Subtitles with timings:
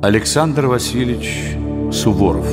[0.00, 1.56] Александр Васильевич
[1.90, 2.46] Суворов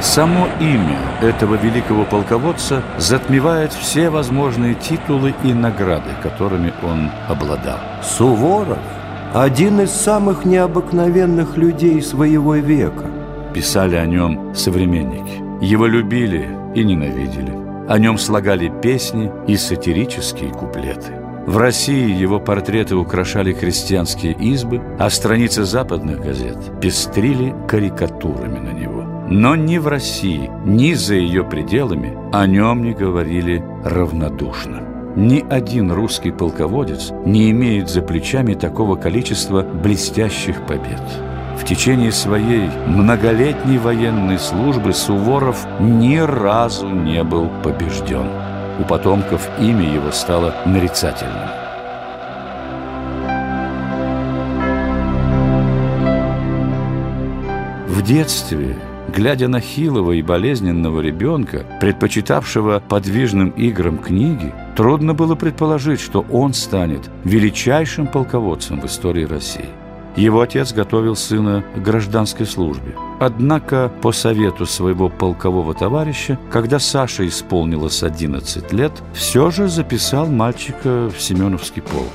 [0.00, 7.80] Само имя этого великого полководца затмевает все возможные титулы и награды, которыми он обладал.
[8.02, 8.78] Суворов–
[9.34, 13.10] один из самых необыкновенных людей своего века.
[13.52, 15.44] Писали о нем современники.
[15.62, 17.65] Его любили и ненавидели.
[17.88, 21.12] О нем слагали песни и сатирические куплеты.
[21.46, 29.02] В России его портреты украшали крестьянские избы, а страницы западных газет пестрили карикатурами на него.
[29.28, 34.82] Но ни в России, ни за ее пределами о нем не говорили равнодушно.
[35.14, 41.00] Ни один русский полководец не имеет за плечами такого количества блестящих побед.
[41.66, 48.28] Течение своей многолетней военной службы Суворов ни разу не был побежден.
[48.78, 51.48] У потомков имя его стало нарицательным.
[57.88, 58.76] В детстве,
[59.08, 66.54] глядя на хилого и болезненного ребенка, предпочитавшего подвижным играм книги, трудно было предположить, что он
[66.54, 69.70] станет величайшим полководцем в истории России.
[70.16, 72.94] Его отец готовил сына к гражданской службе.
[73.20, 81.10] Однако, по совету своего полкового товарища, когда Саше исполнилось 11 лет, все же записал мальчика
[81.14, 82.08] в Семеновский полк.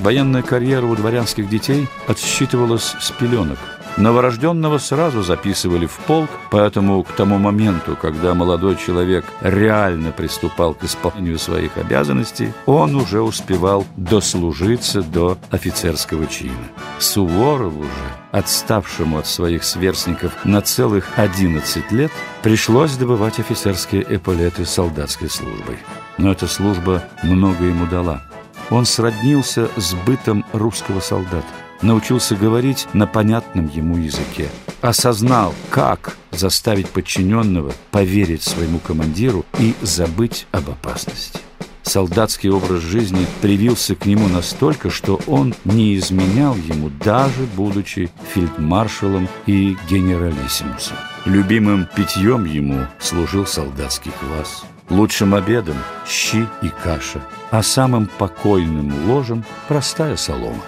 [0.00, 3.58] Военная карьера у дворянских детей отсчитывалась с пеленок–
[3.96, 10.84] Новорожденного сразу записывали в полк, поэтому к тому моменту, когда молодой человек реально приступал к
[10.84, 16.68] исполнению своих обязанностей, он уже успевал дослужиться до офицерского чина.
[16.98, 17.88] Суворову же,
[18.32, 25.78] отставшему от своих сверстников на целых 11 лет, пришлось добывать офицерские эполеты солдатской службой.
[26.18, 28.20] Но эта служба много ему дала.
[28.68, 31.46] Он сроднился с бытом русского солдата
[31.82, 34.48] научился говорить на понятном ему языке,
[34.80, 41.40] осознал, как заставить подчиненного поверить своему командиру и забыть об опасности.
[41.82, 49.28] Солдатский образ жизни привился к нему настолько, что он не изменял ему, даже будучи фельдмаршалом
[49.46, 50.96] и генералиссимусом.
[51.26, 54.64] Любимым питьем ему служил солдатский квас.
[54.90, 55.76] Лучшим обедом–
[56.08, 57.20] щи и каша,
[57.50, 60.62] а самым покойным ложем– простая солома.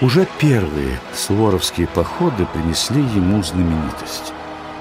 [0.00, 4.32] Уже первые суворовские походы принесли ему знаменитость.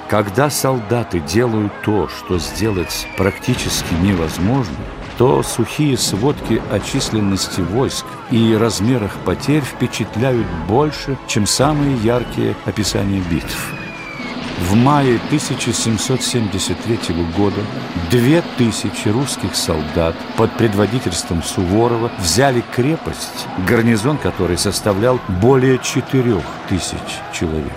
[0.09, 4.75] Когда солдаты делают то, что сделать практически невозможно,
[5.17, 13.21] то сухие сводки о численности войск и размерах потерь впечатляют больше, чем самые яркие описания
[13.27, 13.86] битв.
[14.57, 16.99] В мае 1773
[17.37, 17.61] года
[18.09, 27.21] две тысячи русских солдат под предводительством Суворова взяли крепость, гарнизон которой составлял более четырех тысяч
[27.31, 27.71] человек.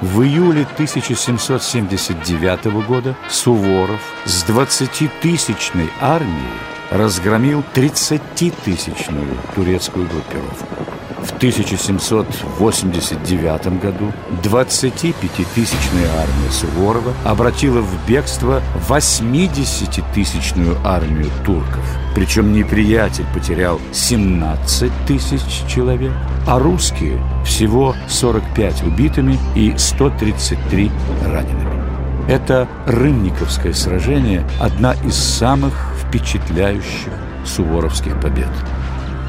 [0.00, 10.99] В июле 1779 года Суворов с 20-тысячной армией разгромил 30-тысячную турецкую группировку.
[11.22, 21.84] В 1789 году 25-тысячная армия Суворова обратила в бегство 80-тысячную армию турков.
[22.14, 26.12] Причем неприятель потерял 17 тысяч человек,
[26.46, 30.90] а русские всего 45 убитыми и 133
[31.26, 31.70] ранеными.
[32.28, 37.12] Это Рынниковское сражение– одна из самых впечатляющих
[37.44, 38.48] суворовских побед.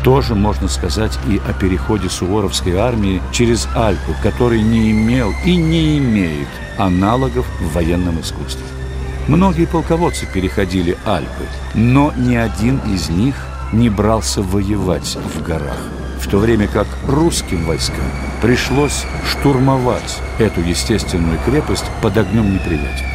[0.04, 6.00] Тоже можно сказать и о переходе Суворовской армии через Альпу, который не имел и не
[6.00, 6.48] имеет
[6.78, 8.66] аналогов в военном искусстве.
[9.28, 11.46] Многие полководцы переходили Альпы,
[11.76, 13.36] но ни один из них
[13.72, 15.78] не брался воевать в горах,
[16.20, 18.12] в то время как русским войскам
[18.42, 23.08] пришлось штурмовать эту естественную крепость под огнем неприятеля.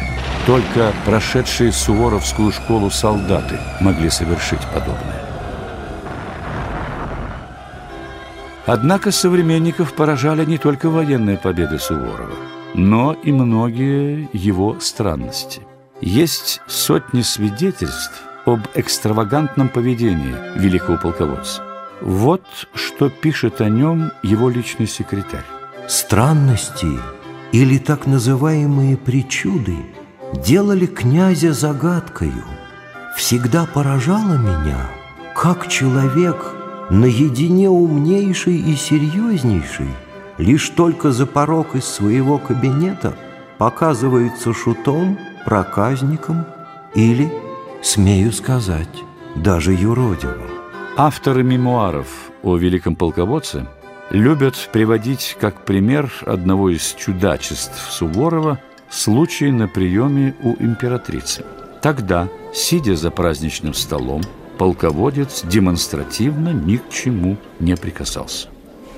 [0.45, 5.26] Только прошедшие Суворовскую школу солдаты могли совершить подобное.
[8.67, 12.35] Однако современников поражали не только военные победы Суворова,
[12.75, 15.61] но и многие его странности.
[16.01, 21.63] Есть сотни свидетельств об экстравагантном поведении великого полководца.
[22.01, 22.43] Вот
[22.73, 25.45] что пишет о нем его личный секретарь.
[25.87, 26.99] Странности
[27.53, 29.77] или так называемые причуды
[30.45, 32.43] делали князя загадкою.
[33.15, 34.89] Всегда поражало меня,
[35.33, 36.51] как человек–
[36.89, 39.89] наедине умнейший и серьезнейший
[40.37, 43.15] лишь только за порог из своего кабинета
[43.57, 46.45] показывается шутом, проказником
[46.93, 47.31] или,
[47.81, 49.03] смею сказать,
[49.35, 50.49] даже юродивым.
[50.95, 52.07] Авторы мемуаров
[52.43, 53.67] о великом полководце
[54.09, 61.43] любят приводить как пример одного из чудачеств Суворова случай на приеме у императрицы.
[61.81, 64.21] Тогда, сидя за праздничным столом,
[64.57, 68.47] полководец демонстративно ни к чему не прикасался.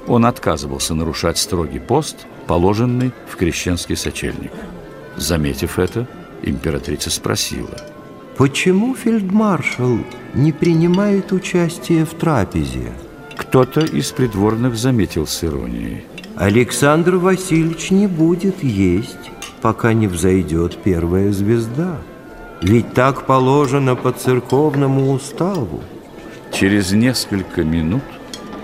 [0.07, 4.51] Он отказывался нарушать строгий пост, положенный в крещенский сочельник.
[5.17, 6.07] Заметив это,
[6.41, 7.77] императрица спросила.
[8.37, 9.99] «Почему фельдмаршал
[10.33, 12.91] не принимает участие в трапезе?»
[13.35, 16.05] Кто-то из придворных заметил с иронией.
[16.35, 21.97] «Александр Васильевич не будет есть, пока не взойдет первая звезда.
[22.61, 25.81] Ведь так положено по церковному уставу».
[26.51, 28.03] Через несколько минут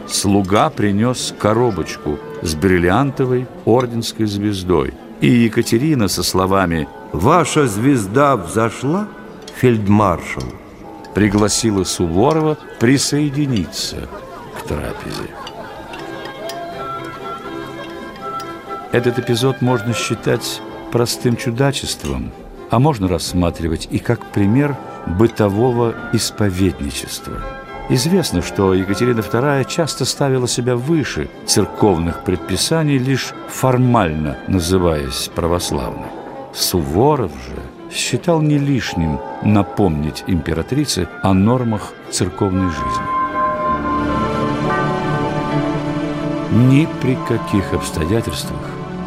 [0.08, 4.94] слуга принес коробочку с бриллиантовой орденской звездой.
[5.22, 9.08] И Екатерина со словами «Ваша звезда взошла,
[9.56, 10.44] фельдмаршал?»
[11.14, 14.10] пригласила Суворова присоединиться
[14.58, 15.30] к трапезе.
[18.92, 20.62] Этот эпизод можно считать
[20.92, 22.32] простым чудачеством,
[22.75, 24.75] а можно рассматривать и как пример
[25.07, 27.36] бытового исповедничества–
[27.88, 36.07] Известно, что Екатерина II часто ставила себя выше церковных предписаний, лишь формально называясь православной.
[36.51, 37.62] Суворов же
[37.95, 43.06] считал не лишним напомнить императрице о нормах церковной жизни.
[46.72, 48.62] Ни при каких обстоятельствах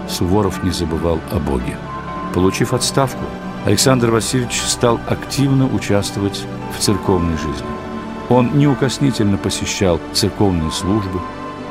[0.09, 1.77] Суворов не забывал о Боге.
[2.33, 3.25] Получив отставку,
[3.65, 6.45] Александр Васильевич стал активно участвовать
[6.77, 7.67] в церковной жизни.
[8.29, 11.21] Он неукоснительно посещал церковные службы,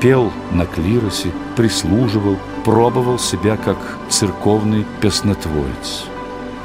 [0.02, 3.78] пел на клиросе, прислуживал, пробовал себя как
[4.10, 6.06] церковный песнотворец.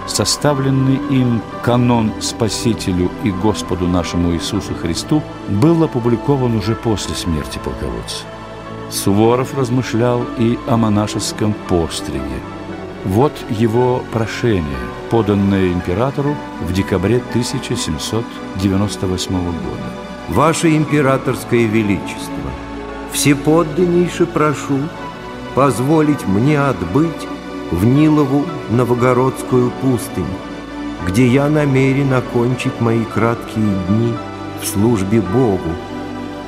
[0.06, 8.24] Составленный им канон Спасителю и Господу нашему Иисусу Христу был опубликован уже после смерти полководца.
[8.90, 12.40] Суворов размышлял и о монашеском постриге–
[13.04, 14.78] вот его прошение,
[15.10, 19.82] поданное императору в декабре 1798 года.
[20.28, 22.30] «Ваше императорское величество,
[23.12, 24.78] всеподданнейше прошу
[25.54, 27.28] позволить мне отбыть
[27.70, 30.24] в Нилову Новогородскую пустынь,
[31.06, 34.14] где я намерен окончить мои краткие дни
[34.62, 35.70] в службе Богу.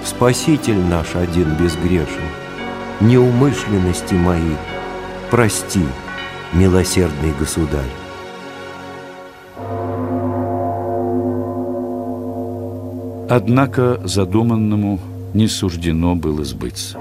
[0.05, 2.23] Спаситель наш один безгрешен,
[3.01, 4.55] неумышленности мои
[5.31, 5.85] прости»
[6.55, 7.91] милосердный государь.
[13.29, 15.01] Однако задуманному
[15.33, 16.97] не суждено было сбыться.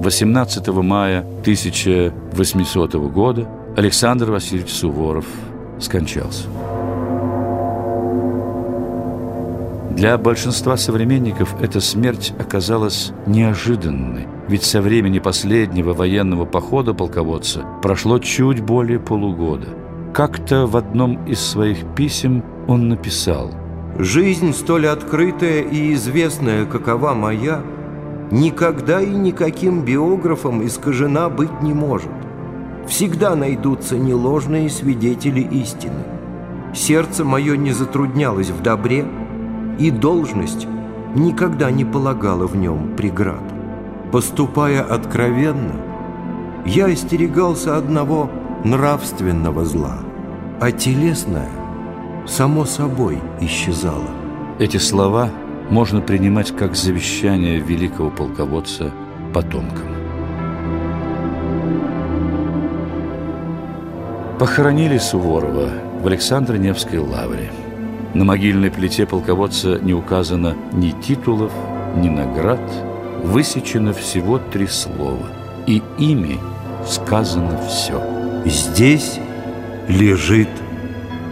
[0.00, 5.24] 18 мая 1800 года Александр Васильевич Суворов
[5.80, 6.48] скончался.
[9.96, 18.18] Для большинства современников эта смерть оказалась неожиданной, ведь со времени последнего военного похода полководца прошло
[18.18, 19.68] чуть более полугода.
[20.12, 23.52] Как-то в одном из своих писем он написал
[23.96, 27.62] «Жизнь столь открытая и известная, какова моя,
[28.32, 32.10] никогда и никаким биографом искажена быть не может.
[32.88, 36.02] Всегда найдутся неложные свидетели истины.
[36.74, 39.06] Сердце мое не затруднялось в добре,
[39.78, 40.66] и должность
[41.14, 43.42] никогда не полагала в нем преград.
[44.12, 45.74] Поступая откровенно,
[46.66, 48.30] я остерегался одного
[48.64, 49.98] нравственного зла,
[50.60, 51.50] а телесное
[52.26, 54.10] само собой исчезало.
[54.58, 55.30] Эти слова
[55.68, 58.92] можно принимать как завещание великого полководца
[59.32, 59.88] потомкам.
[64.38, 65.70] Похоронили Суворова
[66.02, 67.50] в Александро-Невской лавре–
[68.14, 71.52] на могильной плите полководца не указано ни титулов,
[71.96, 72.60] ни наград,
[73.22, 75.26] высечено всего три слова,
[75.66, 76.38] и ими
[76.86, 78.00] сказано все.
[78.44, 79.18] Здесь
[79.88, 80.48] лежит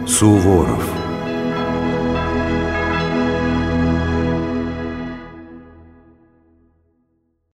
[0.07, 1.02] Суворов.